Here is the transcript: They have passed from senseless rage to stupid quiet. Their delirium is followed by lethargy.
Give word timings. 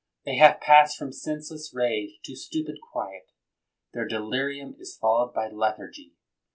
They 0.25 0.37
have 0.37 0.59
passed 0.61 0.97
from 0.97 1.11
senseless 1.11 1.75
rage 1.75 2.21
to 2.23 2.35
stupid 2.35 2.79
quiet. 2.91 3.29
Their 3.93 4.07
delirium 4.07 4.75
is 4.79 4.97
followed 4.97 5.31
by 5.31 5.47
lethargy. 5.49 6.15